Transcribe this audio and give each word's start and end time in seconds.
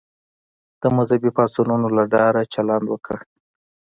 د 0.81 0.83
مذهبي 0.97 1.31
پاڅونونو 1.37 1.87
له 1.97 2.03
ډاره 2.13 2.41
چلند 2.53 2.85
وکړ. 2.89 3.19